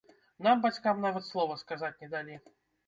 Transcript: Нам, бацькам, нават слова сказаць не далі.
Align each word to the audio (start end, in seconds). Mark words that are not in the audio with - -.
Нам, 0.47 0.63
бацькам, 0.63 1.03
нават 1.05 1.29
слова 1.31 1.61
сказаць 1.65 1.95
не 2.03 2.15
далі. 2.17 2.45